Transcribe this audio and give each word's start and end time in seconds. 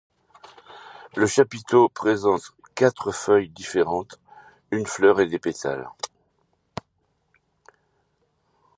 Le 1.15 1.27
chapiteau 1.27 1.87
présente 1.87 2.55
quatre 2.73 3.11
feuilles 3.11 3.49
différente, 3.49 4.19
une 4.71 4.87
fleur 4.87 5.19
et 5.21 5.27
des 5.27 5.37
pétales. 5.37 5.91